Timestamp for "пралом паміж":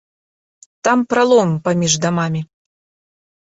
1.11-2.01